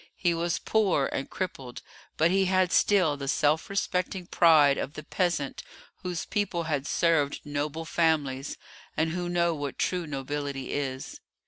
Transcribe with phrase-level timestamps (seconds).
[0.15, 1.83] He was poor and crippled,
[2.17, 5.61] but he had still the self respecting pride of the peasant
[5.97, 8.57] whose people had served noble families,
[8.97, 11.19] and who know what true nobility is.